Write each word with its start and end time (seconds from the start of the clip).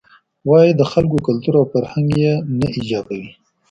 وایې 0.49 0.71
د 0.75 0.81
خلکو 0.91 1.17
کلتور 1.27 1.53
او 1.61 1.65
فرهنګ 1.73 2.07
یې 2.23 2.33
نه 2.59 2.67
ایجابوي. 2.77 3.29